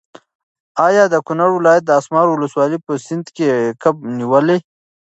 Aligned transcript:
ایا 0.87 1.03
د 1.09 1.15
کونړ 1.27 1.49
ولایت 1.53 1.83
د 1.85 1.91
اسمار 1.99 2.27
ولسوالۍ 2.29 2.79
په 2.85 2.93
سیند 3.05 3.25
کې 3.35 3.47
کب 3.83 3.95
نیولی؟ 4.17 4.57